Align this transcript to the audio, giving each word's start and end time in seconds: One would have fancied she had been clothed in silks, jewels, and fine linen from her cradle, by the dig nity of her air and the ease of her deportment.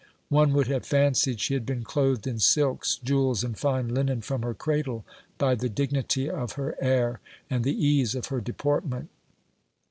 One 0.29 0.53
would 0.53 0.65
have 0.65 0.83
fancied 0.83 1.39
she 1.39 1.53
had 1.53 1.63
been 1.63 1.83
clothed 1.83 2.25
in 2.25 2.39
silks, 2.39 2.95
jewels, 3.03 3.43
and 3.43 3.55
fine 3.55 3.87
linen 3.93 4.21
from 4.21 4.41
her 4.41 4.55
cradle, 4.55 5.05
by 5.37 5.53
the 5.53 5.69
dig 5.69 5.91
nity 5.91 6.27
of 6.27 6.53
her 6.53 6.75
air 6.81 7.19
and 7.51 7.63
the 7.63 7.85
ease 7.85 8.15
of 8.15 8.25
her 8.33 8.41
deportment. 8.41 9.09